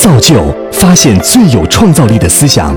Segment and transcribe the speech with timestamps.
[0.00, 2.74] 造就发现最有创造力的思想。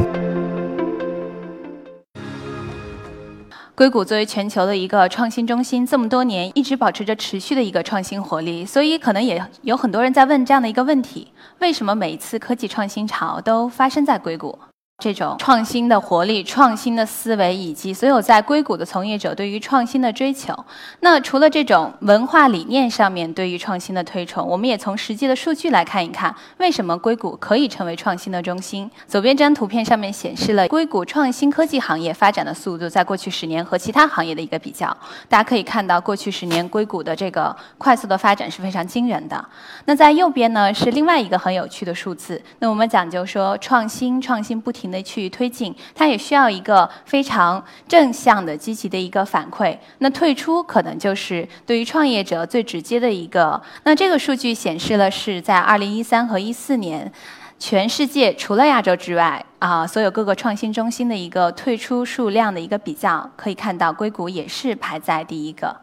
[3.74, 14.60] 硅谷作为全球的一个创新中心，这么多年一直保持着持续的一个创新活力，所以可能也有很多人在问这样的一个问题：为什么每一次科技创新潮都发生在硅谷？
[15.00, 20.56] 这种创新的活力、创新的思维，以及所有在硅谷的从业者对于创新的追求。
[21.02, 28.90] 那除了这种文化理念上面对于创新的推崇，我们也从实际的数据来看一看，为什么硅谷可以成为创新的中心。
[29.06, 34.96] 左边这张图片上面显示了硅谷创新科技行业发展的速度，在过去十年和其他行业的一个比较。
[35.28, 39.44] 大家可以看到，过去十年硅谷的这个快速的发展是非常惊人的。
[39.84, 42.42] 那在右边呢，是另外一个很有趣的数字。
[42.60, 44.83] 那我们讲究说，创新，创新不停。
[44.90, 49.78] 的去推进，它也需要一个非常正向的、积极的一个反馈。
[50.00, 53.62] 那退出可能就是对于创业者最直接的一个。
[53.84, 57.12] 那这个数据显示了是在二零一三和一四年，
[57.60, 65.76] 全世界除了亚洲之外啊，所有各个创新中心的一个退出数量的一个比较，可以看到硅谷也是排在第一个。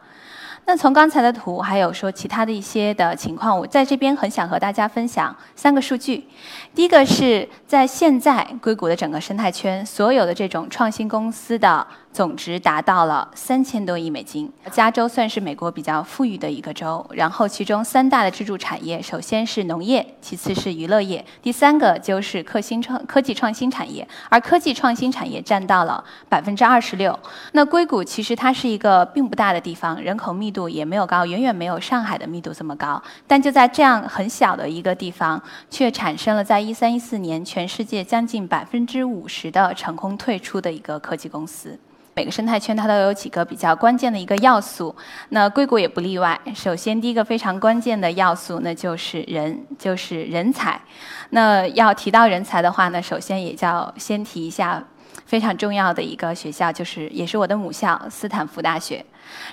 [0.65, 6.27] 那从刚才的图，还有说其他的一些的情况，我在这边很想和大家分享三个数据。
[6.73, 11.85] 第一个是在现在硅谷的整个生态圈，所有的这种创新公司的。
[12.13, 14.51] 总值达到了三千多亿美金。
[14.71, 24.07] 加州算是美国比较富裕的一个州，然后其中三大的支柱产业，首先是农业，其次是娱乐业，第三个就是科新创科技创新产业。
[24.29, 27.17] 而科技创新产业占到了百分之二十六。
[27.53, 33.01] 那硅谷其实它是一个并不大的地方，人口密度也没有高，远远没有上海的密度这么高。
[33.25, 41.79] 但就在这样很小的一个地方，却产生了在一三一四年全世界将近百分之五十的成功退出的一个科技公司。
[42.13, 44.93] 每个生态圈它都有几个比较关键的一个要素，
[45.29, 46.39] 那硅谷也不例外。
[46.53, 50.79] 首先，第一个非常关键的要素，那就是人，就是人才。
[51.29, 54.83] 那要提到人才的话呢，首先也叫先提一下
[55.25, 59.05] 非常重要的一个学校，就是也是我的母校——斯坦福大学。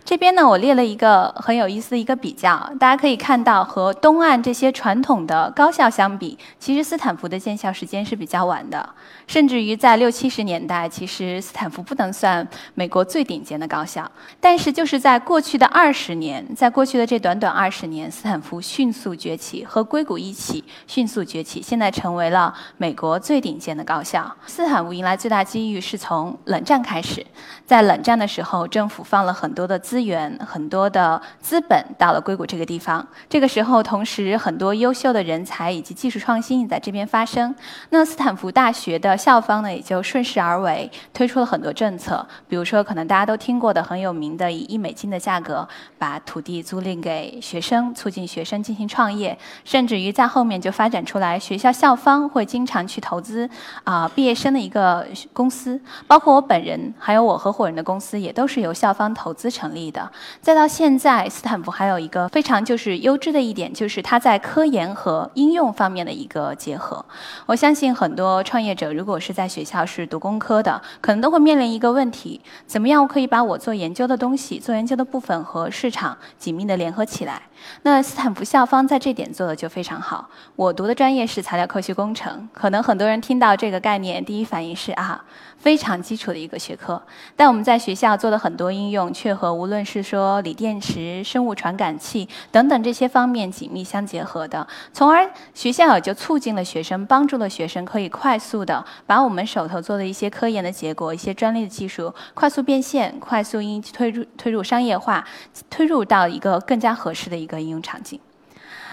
[0.04, 8.88] 这边呢，我列了一个很有意思的一个比较，大家可以看到，和东岸这些传统的高校相比，其实斯坦福的建校时间是比较晚的，
[9.28, 14.10] 甚至于在六七十年代，其实斯坦福不能算美国最顶尖的高校。
[14.40, 24.34] 但是就是在过去的二十年，在过去的这短短二十年，斯坦福迅速崛起，和硅谷一起迅速崛起，现在成为了美国最顶尖的高校。
[24.46, 27.24] 斯坦福迎来最大机遇是从冷战开始，
[27.64, 29.67] 在冷战的时候，政府放了很多。
[29.68, 37.54] 的资源很多的资本到了硅谷这个地方，这个时候同时很多优秀的人才以及技术创新也在这边发生。
[37.90, 45.68] 那斯坦福大学的校方呢，也就顺势而为，推出了很多政策，比如说可能大家都听过的很有名的，以一美金的价格
[45.98, 53.48] 把土地租赁给学生，促进学生进行创业，甚至于在后面就发展出来学校校方会经常去投资
[53.84, 59.50] 啊毕业生的一个公司，包括我本人还有我合伙人的公司也都是由校方投资。
[59.58, 60.08] 成立的，
[60.40, 67.04] 再到现在，斯坦福还有一个非常就是优质的一点，就是它在科研和应用方面的一个结合。
[67.46, 77.42] 我相信很多创业者，如果是在学校是读工科的，可能都会面临一个问题：怎么样可以把我做研究的东西、做研究的部分和市场紧密的联合起来？
[77.82, 80.28] 那斯坦福校方在这点做的就非常好。
[80.54, 85.24] 我读的专业是材料科学工程，可能很多人听到这个概念，第一反应是啊，
[85.56, 87.02] 非常基础的一个学科。
[87.34, 105.24] 但我们在学校做的很多应用，却和无论是说锂电池、生物传感器等等这些方面紧密相结合的，从而学校也就促进了学生，帮助了学生可以快速的把我们手头做的一些科研的结果、一些专利的技术快速变现、快速应推入推入商业化，
[105.68, 108.18] 推入到一个更加合适的一个应用场景。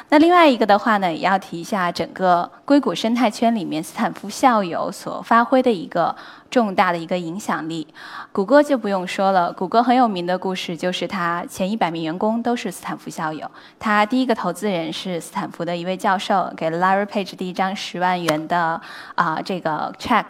[0.10, 6.16] 那另外一个的话呢，也要提一下整个硅谷生态圈里面斯坦福校友所发挥的一个。
[6.52, 7.86] 重大的一个影响力，
[8.32, 9.52] 谷歌就不用说了。
[9.52, 13.50] 谷歌很有名的故事就是，它前一百名员工都是斯坦福校友。
[13.78, 18.80] 它第一个投资人是斯坦福的一位教授，给了 Larry Page 第一张十万元的
[19.16, 20.24] 啊这个 check。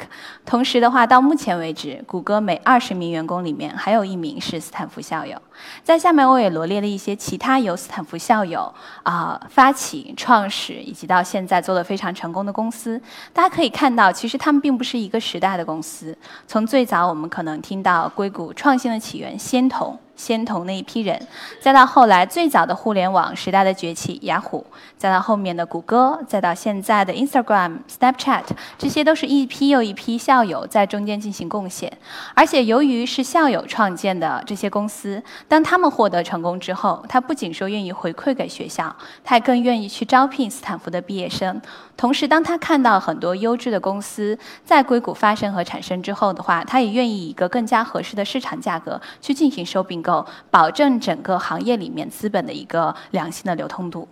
[0.48, 5.40] 同时的话，到目前为止，谷歌每二十名员工里面还有一名是斯坦福校友。
[5.84, 8.74] 在下面我也罗列了一些其他由斯坦福校友
[9.04, 13.02] 啊发发起、创始以及到现在做的非常成功的公司。
[13.34, 16.16] 大家可以看到，其实他们并不是一个时代的公司。
[16.46, 21.20] 从最早我们可能听到硅谷创新的起源，仙童仙童那一批人，
[21.60, 24.66] 再到后来最早的互联网时代的崛起，雅虎，
[24.98, 28.44] 再到后面的谷歌，再到现在的 Instagram、Snapchat，
[28.78, 31.92] 这些都是一批又一批校友在中间进行贡献。
[32.34, 41.62] 而且由于是校友创建的这些公司，当他们获得成功之后，他不仅说愿意回馈给学校，他也更愿意去招聘斯坦福的毕业生。
[41.98, 54.08] 同时，当他看到很多优质的公司在硅谷发生和产生之后的话，他也愿意以一个更加合适的市场价格去进行收并购，保证整个行业里面资本的一个良性的流通度。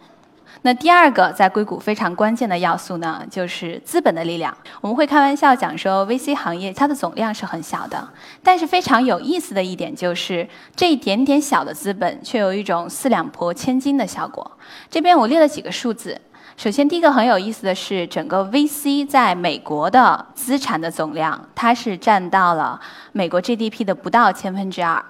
[0.62, 4.56] 那第二个在硅谷非常关键的要素呢，就是资本的力量。
[4.80, 8.07] 我们会开玩笑讲说，VC 行业它的总量是很小的，
[8.41, 14.50] 但是非常有意思的一点就是，这一点点小的资本却有一种四两拨千斤的效果。
[14.89, 16.21] 这边我列了几个数字。
[16.56, 22.80] 首先，第一个很有意思的是，整个 VC 在美国的资产的总量，它是占到了
[23.12, 25.04] 美国 GDP 的不到千分之二。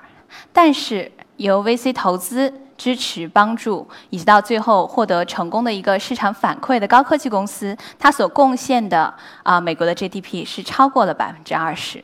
[0.51, 12.03] 但是，由 VC 投资、支持、帮助，以及到最后获得成功的一个市场反馈的高科技公司，它所贡献的啊，美国的 GDP 是超过了百分之二十。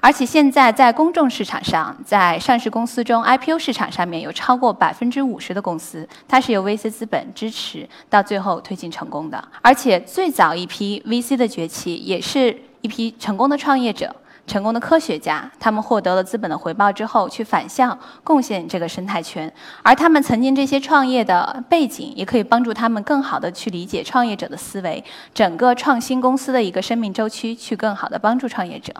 [0.00, 9.42] 而且现在在公众市场上，在上市公司中 IPO 市场上面有超过百分之五十的公司，它是由 VC 资本支持，到最后推进成功的。
[9.60, 14.12] 而且最早一批 VC 的崛起，也是一批成功的创业者。
[14.44, 19.50] 成功的科学家，他们获得了资本的回报之后，去反向贡献这个生态圈，
[19.82, 25.02] 而他们曾经这些创业的背景，也可以帮助他们更好的去理解创业者的思维，
[25.32, 28.92] 整个创新公司的一个生命周期，去更好的帮助创业者。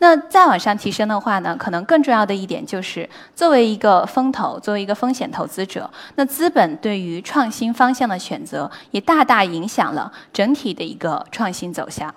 [0.00, 12.12] 那再往上提升的话呢，可能更重要的一点就是，作为一个风投，作为一个风险投资者，那资本对于创新方向的选择，也大大影响了整体的一个创新走向。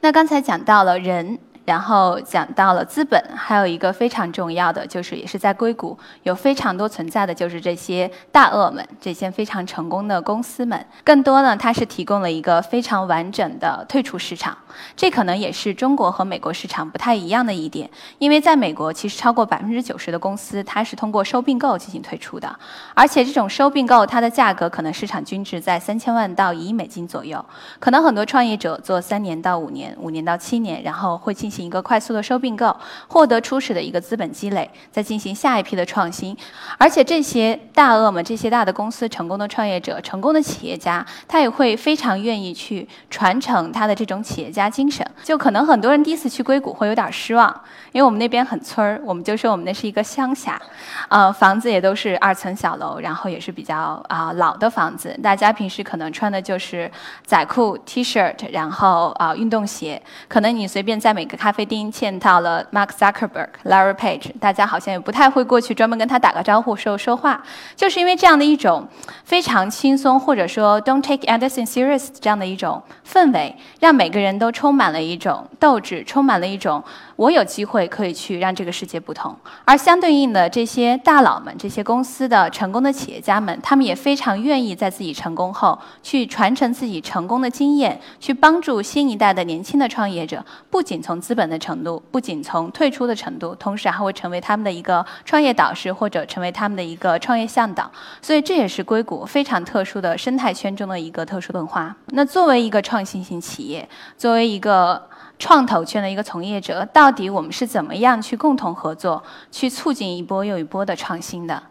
[0.00, 1.38] 那刚才讲到了人。
[1.66, 10.86] 然后讲到了资本，还有一个非常重要的，就是也是在硅谷有非常多存在的，就是这些大鳄们，这些非常成功的公司们。
[11.02, 14.56] 更多呢，它是提供了一个非常完整的退出市场。
[14.94, 22.56] 这可能也是中国和美国市场不太一样的一点，因为在美国，其实超过百分之九十的公司它是通过收并购进行退出的，
[22.94, 27.44] 而且这种收并购它的价格可能市场均值在三千万到一亿美金左右。
[27.80, 31.55] 可能很多创业者做三年到五年，五年到七年，然后会进行。
[31.64, 32.76] 一个快速的收并购，
[33.08, 36.36] 获得初始的一个资本积累，再进行下一批的创新。
[36.76, 45.06] 而且这些大鳄们、这些大的公司、成功的创业者、成功的企业家，他也会非常愿意去传承他的这种企业家精神。
[45.22, 47.48] 就可能很多人第一次去硅谷会有点失望，
[47.92, 50.60] 因为我们那边很村儿，我们就说我们那是一个乡下，
[51.08, 55.16] 呃，房子也都是二层小楼，然后也是比较啊老的房子。
[55.22, 56.90] 大家平时可能穿的就是
[57.24, 60.02] 仔裤、T 恤，然后啊运动鞋。
[60.26, 61.36] 可能你随便在每个。
[61.36, 67.40] 咖咖啡厅嵌套了 Mark Zuckerberg、Larry Page，大家好像也不太会过去专门跟他打个招呼、说说话，
[67.76, 68.88] 就是因为这样的一种
[69.22, 76.82] 非常轻松，或者说 Don't take anything serious 这样的一种氛围，让每个人都充满了一种斗志，充满了一种。
[77.16, 79.34] 我有机会可以去让这个世界不同，
[79.64, 90.44] 而相对应的这些大佬们、这些公司的成功的企业家们，他们也非常愿意在自己成功后去传承自己成功的经验，去帮助新一代的年轻的创业者。
[90.68, 97.90] 不仅从资本的程度，不仅从退出的程度，同时还会成为他们的一个创业导师，或者成为他们的一个创业向导。
[98.20, 101.96] 所以这也是硅谷非常特殊的生态圈中的一个特殊文化。
[102.08, 103.88] 那作为一个创新型企业，
[104.18, 105.02] 作为一个。
[105.38, 111.62] 创投圈的一个从业者，到底我们是怎么样去共同合作，去促进一波又一波的创新的？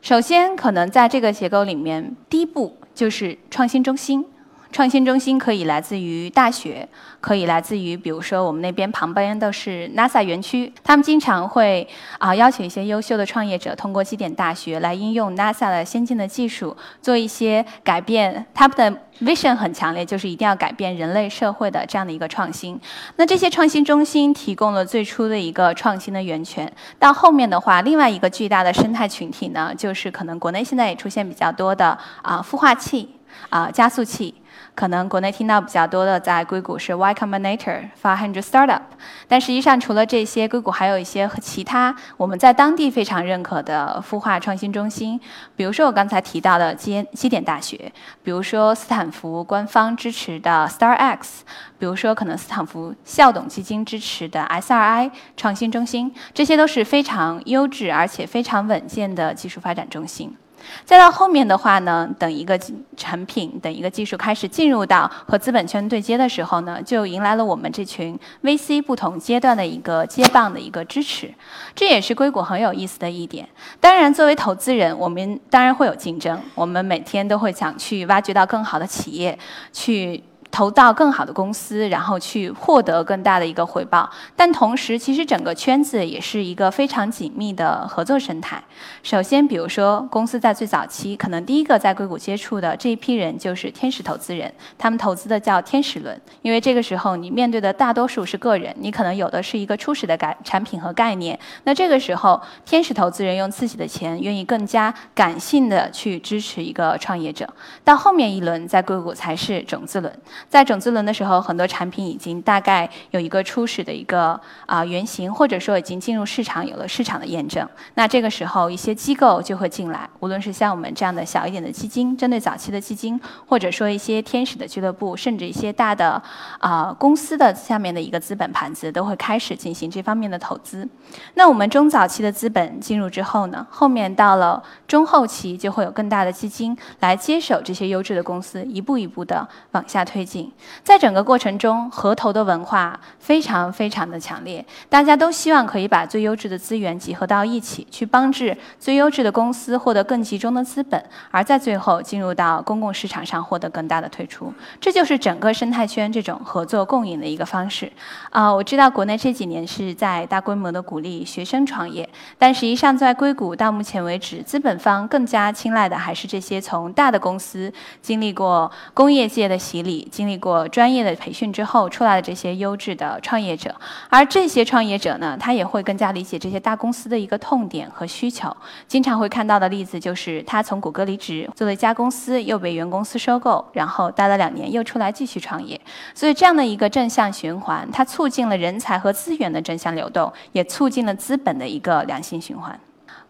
[0.00, 4.24] 首先，可能在这个结构里面，第一步就是创新中心。
[4.70, 6.86] 创新中心可以来自于大学，
[7.20, 11.86] 可以来自于，比如说我们那边旁边都是 NASA 园区，他们经常会
[12.18, 18.44] 啊邀请一些优秀的创业者，通过基点大学来应用 NASA 的先进的技术，做一些改变。
[18.52, 22.78] 他们的 vision 很强烈，就是一定要改变人类社会的这样的一个创新。
[23.16, 26.70] 那这些创新中心提供了最初的一个创新的源泉。
[26.98, 33.08] 到后面的话，另外一个巨大的生态群体呢，就是可能国内现在也出现比较多的啊孵化器
[33.48, 34.34] 啊加速器。
[34.78, 38.80] 可能国内听到比较多的，在硅谷是 Y Combinator、Five Hundred Startup，
[39.26, 45.20] 但实际上除了这些，硅谷还有一些和其他我们在当地非常认可的孵化创新中心，
[45.56, 47.92] 比如说我刚才提到的基基点大学，
[48.22, 51.40] 比如说斯坦福官方支持的 StarX，
[51.76, 60.36] 比如说可能斯坦福校董基金支持的 SRI 创新中心，这些都是非常优质而且非常稳健的技术发展中心。
[60.84, 62.58] 再到后面的话呢，等一个
[62.96, 71.32] 产品、等一个技术开始进入到和资本圈对接的时候呢，就迎来了我们这群 VC 不同阶段的一个接棒的一个支持。
[71.74, 73.48] 这也是硅谷很有意思的一点。
[73.80, 79.38] 当然，作为投资人，我们当然会有竞争，我们每天都会想去挖掘到更好的企业，
[79.72, 80.22] 去。
[80.58, 84.10] 投到更好的公司，然后去获得更大的一个回报。
[84.34, 88.60] 但同时，其实整个圈子也是一个非常紧密的合作生态。
[89.04, 96.20] 首先，比如说公司在最早期，可能第一个在硅谷接触的这一批人就是天使投资人，他们投资的叫天使轮。
[96.42, 101.38] 因为这个时候你面对的大多数是个人，你可能有的是一个初始的概产品和概念。
[101.62, 107.48] 那这个时候，天使投资人用自己的钱，愿意更加感性的去支持一个创业者。
[107.84, 110.12] 到后面一轮，在硅谷才是种子轮。
[110.48, 117.68] 在种子轮的时候，很多产品已经大概有一个初始的一个啊原型，或者说已经进入市场，有了市场的验证。
[117.94, 126.22] 那这个时候，一些机构就会进来，无论是像我们这样的小一点的基金，针对早期的基金，或者说一些天使的俱乐部，甚至一些大的
[126.60, 130.88] 啊公司的下面的一个资本盘子，都会开始进行这方面的投资。
[131.34, 140.37] 那我们中早期的资本进入之后呢，后面到了中后期，就会有更大的基金来接手这些优质的公司，一步一步的往下推进。
[140.82, 148.44] 在整个过程中，合投的文化非常非常的强烈，大家都希望可以把最优质的资源集合到一起，去帮助
[148.78, 154.52] 最优质的公司获得更集中的资本，而在最后进入到公共市场上获得更大的退出。
[154.80, 157.90] 这就是整个生态圈这种合作共赢的一个方式。
[158.30, 170.08] 啊，我知道国内这几年是在大规模的鼓励学生创业，但实际上在硅谷到目前为止，资本方更加青睐的还是这些从大的公司经历过工业界的洗礼。
[170.18, 173.72] 经历过专业的培训之后出来的这些优质的创业者，
[174.08, 178.52] 而这些创业者呢，他也会更加理解这些大公司的一个痛点和需求。
[178.88, 185.80] 经常会看到的例子就是，他从谷歌离职，做了一家公司，又被原公司收购，然后待了两年，又出来继续创业。
[186.12, 192.76] 所以这样的一个正向循环，它促进了人才和资源的正向流动，也促进了资本的一个良性循环。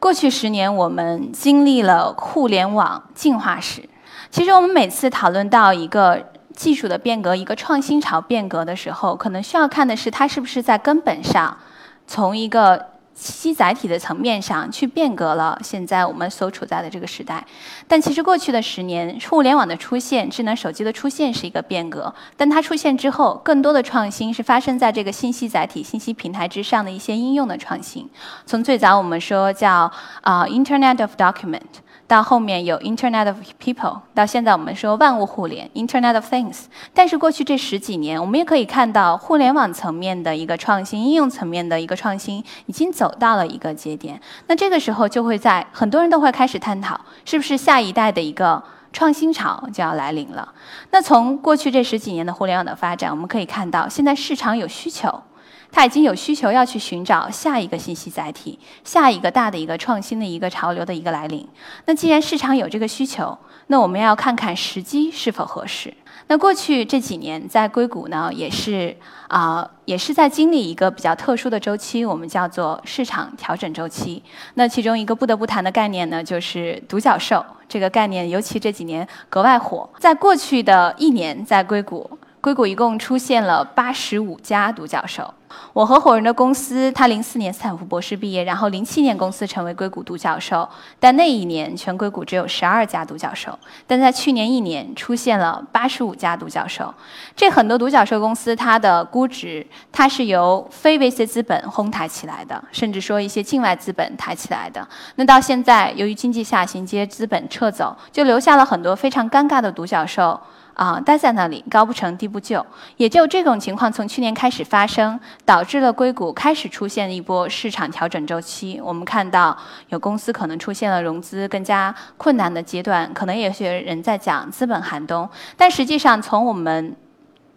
[0.00, 3.82] 过去十年，我们经历了互联网进化史。
[4.30, 6.24] 其实我们每次讨论到一个。
[6.58, 11.56] 技术的变革，一个创新潮变革的时候，可能需要看的是它是不是在根本上，
[12.04, 12.84] 从一个
[13.14, 17.46] 信息载体的层面上去变革了现在我们所处在的这个时代。
[17.86, 28.10] 但其实过去的十年，互联网的出现、智能手机的出现是一个变革，但它出现之后，更多的创新是发生在这个信息载体、信息平台之上的一些应用的创新。
[28.46, 29.88] 从最早我们说叫
[30.22, 31.86] 啊，Internet of Document。
[32.08, 36.64] 到后面有 Internet of People，到现在我们说万物互联 Internet of Things。
[36.94, 44.18] 但是过去这十几年，我们也可以看到互联网层面的一个创新，应用层面的一个创新已经走到了一个节点。
[44.46, 50.50] 那这个时候就会在很多人都会开始探讨，是不是下一代的一个创新潮就要来临了？
[50.90, 55.22] 那从过去这十几年的互联网的发展，我们可以看到，现在市场有需求。
[55.70, 61.46] 它已经有需求要去寻找下一个信息载体，下一个大的一个创新的一个潮流的一个来临。
[61.84, 63.36] 那既然市场有这个需求，
[63.68, 65.92] 那我们要看看时机是否合适。
[66.30, 68.94] 那过去这几年在硅谷呢，也是
[69.28, 74.22] 啊，也是在经历一个比较特殊的周期，我们叫做市场调整周期。
[74.54, 79.88] 那其中一个不得不谈的概念呢，就是独角兽这个概念，尤其这几年格外火。
[79.98, 82.18] 在过去的一年，在硅谷。
[82.40, 85.34] 硅谷一共出现了八十五家独角兽。
[85.72, 90.68] 我合伙人的公司，他零四年斯坦福博士毕业，然后零七年公司成为硅谷独角兽。
[90.98, 96.92] 但那一年全硅谷只有十二家独角兽，但在去年一年出现了八十五家独角兽。
[97.36, 104.86] 这很多独角兽公司，它的估值它是由非 VC 资本哄抬起来的，甚至说一些境外资本抬起来的。
[105.16, 110.40] 那到现在，由于经济下行，这些资本撤走，就留下了很多非常尴尬的独角兽。
[110.78, 112.64] 啊，待在那里，高不成低不就，
[112.98, 118.80] 也就这种情况从去年开始发生，导致了硅谷开始出现一波市场调整周期。
[118.80, 119.58] 我们看到
[119.88, 126.94] 有公司可能出现了融资更加困难的阶段，可能有些人在讲资本寒冬，但实际上从我们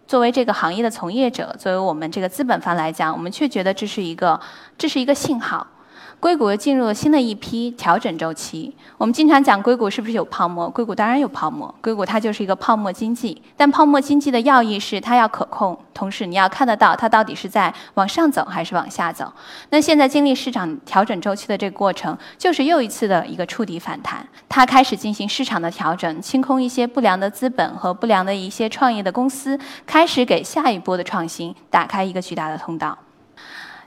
[0.08, 4.40] 作为这个行业的从业者，作为我们这个资本方来讲，我们却觉得这是一个
[4.80, 5.68] 这是一个信号。
[6.22, 8.72] 硅谷又进入了新的一批调整周期。
[9.00, 10.70] 我们经常讲硅谷是不是有泡沫？
[10.70, 11.74] 硅谷当然有泡沫。
[11.82, 13.42] 硅谷它就是一个泡沫经济。
[13.58, 19.34] 但泡沫经济的要义是它要可控，同时你要看得到它到底是在往上走还是往下走。
[19.72, 24.24] 那现在经历市场调整周期的这个过程，就是又一次的一个触底反弹。
[24.48, 32.96] 它开始进行市场的调整，清空一些不良的资本和不良的一些创业的公司，开始给下一波的创新打开一个巨大的通道。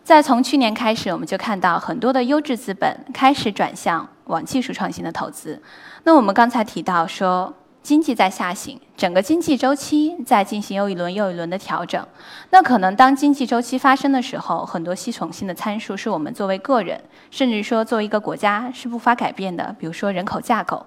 [0.05, 5.61] 再从去年开始，我们就看到很多的优质资本开始转向往技术创新的投资。
[6.03, 12.07] 那我们刚才提到说，经济在下行，整个经济周期在进行又一轮又一轮的调整。
[12.51, 20.85] 那可能当经济周期发生的时候，很多系统性的参数是我们作为个人，甚至说作为一个国家是无法改变的，比如说人口架构，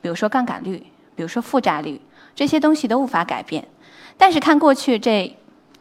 [0.00, 0.86] 比如说杠杆率，
[1.16, 2.00] 比如说负债率，
[2.36, 3.66] 这些东西都无法改变。
[4.16, 5.36] 但是看过去这。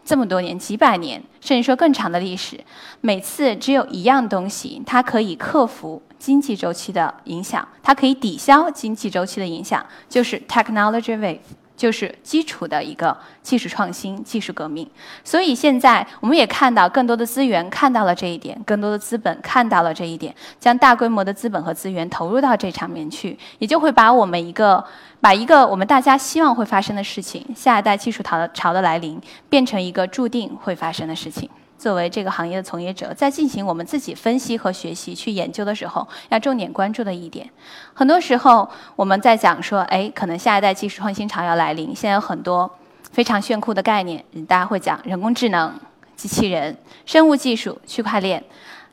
[0.10, 2.60] 这么多年、几百年，甚至说更长的历史，
[3.00, 11.38] 每次只有一样东西，它可以克服经济周期的影响，它可以抵消经济周期的影响，就是 technology wave。
[11.80, 14.86] 就是基础的一个技术创新、技术革命，
[15.24, 24.84] 所以现在我们也看到更多的资源看到了这一点，更多的资本看到了这一点，将大规模的资本和资源投入到这场面去，也就会把我们一个
[25.22, 29.18] 把一个我们大家希望会发生的事情，下一代技术潮的潮的来临，
[29.48, 31.50] 变成一个注定会发生的事情。
[31.80, 37.50] 作为这个行业的从业者，在进行我们自己分析和学习、去研究的时候，要重点关注的一点，
[37.94, 41.96] 很多时候我们在讲说，哎，可能下一代技术创新潮要来临。
[41.96, 42.70] 现在有很多
[43.14, 45.74] 非常炫酷的概念，大家会讲人工智能、
[46.18, 48.44] 机器人、生物技术、区块链，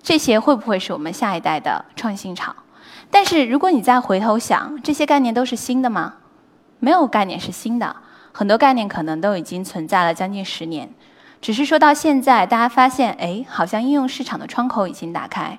[0.01, 2.55] 这些会不会是我们下一代的创新潮？
[3.11, 6.15] 但是如果你再回头想，这些概念都是新的吗？
[6.79, 7.97] 没有概念是新的，
[8.31, 10.89] 很多概念可能都已经存在了将近十年。
[11.47, 15.57] 只是说到现在，大家发现，哎，好像应用市场的窗口已经打开，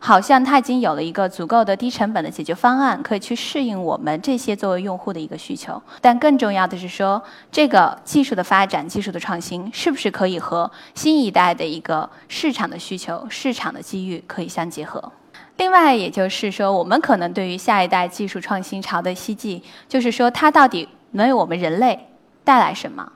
[0.00, 5.80] 好像它已经有了一个足够的低成本的解决方案，可以去适应我们这些作为用户的一个需求。
[6.00, 15.12] 但更重要的是说，这个技术的发展、技术的创新，是不是可以和新一代的一个市场的需求、市场的机遇可以相结合？
[15.58, 22.08] 另外，也就是说，我们可能对于下一代技术创新潮的希冀，就是说，它到底能为我们人类
[22.42, 23.12] 带来什么？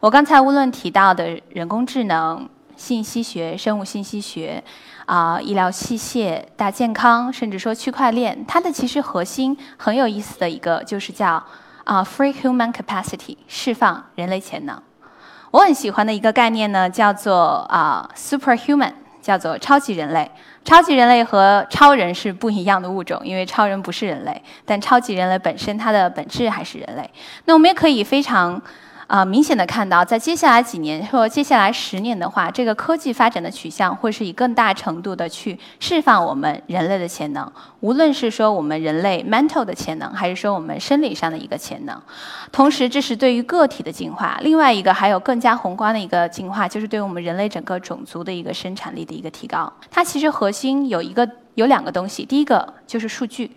[0.00, 4.64] 我刚才无论提到的人工智能、信息学、生物信息学，
[5.04, 11.44] 啊，医疗器械、大健康，甚至说区块链，它的其实核心很有意思的一个就是叫
[11.84, 14.82] 啊，free human capacity，释放人类潜能。
[15.50, 20.30] 我很喜欢的一个概念呢，叫做啊，superhuman，叫做超级人类。
[20.64, 27.10] 超级人类和超人是不一样的物种，因为超人不是人类，但超级人类本身它的本质还是人类。
[27.44, 28.58] 那我们也可以非常。
[29.10, 37.50] 啊，明显的看到，在接下来几年或接下来十年的话，这个科技发展的取向会是以更大程度的去释放我们人类的潜能，
[37.80, 42.00] 无论是说我们人类 mental 的潜能，还是说我们生理上的一个潜能。
[42.52, 44.38] 同时，这是对于个体的进化。
[44.42, 49.72] 另外一个还有更加宏观的一个进化，就是对我们人类整个种族的一个生产力的一个提高。
[49.90, 53.50] 它其实核心有一个有两个东西，第一个就是数据。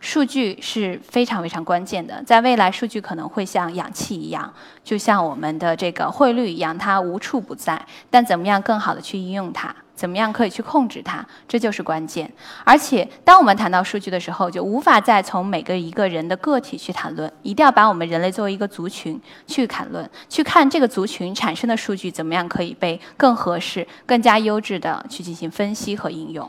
[0.00, 4.52] 数据是非常非常关键的，在未来，数据可能会像氧气一样，
[4.84, 7.84] 就像我们的这个汇率一样，它无处不在。
[8.10, 12.30] 但怎么样更好的去应用它，怎么样可以去控制它，这就是关键。
[12.64, 26.48] 而且，当我们谈到数据的时候，就无法再从每个一个人的个体去谈论，一定要把我们人类作为一个族群去谈论，去看这个族群产生的数据怎么样可以被更合适、更加优质的去进行分析和应用。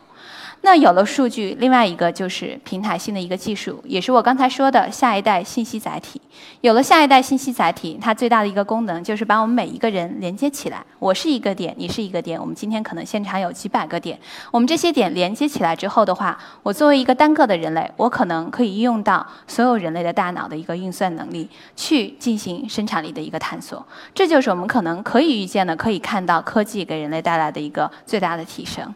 [0.61, 6.19] 那有了数据，另外一个就是平台性的一个技术，也是我刚才说的下一代信息载体。
[6.61, 10.83] 有了下一代信息载体，它最大的一个功能就是把我们每一个人连接起来。
[10.99, 14.19] 我是一个点，你是一个点，我们今天可能现场有几百个点。
[14.51, 23.85] 我们这些点连接起来之后的话，我作为一个单个的人类，我可能可以应用到所有人类的大脑的一个运算能力，去进行生产力的一个探索。
[24.13, 28.93] 这就是我们可能可以预见的，可以看到科技给人类带来的一个最大的提升。